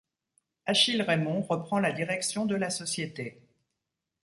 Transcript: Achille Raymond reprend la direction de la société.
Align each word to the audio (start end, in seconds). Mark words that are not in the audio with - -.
Achille 0.65 1.03
Raymond 1.03 1.43
reprend 1.43 1.77
la 1.77 1.91
direction 1.91 2.47
de 2.47 2.55
la 2.55 2.71
société. 2.71 3.39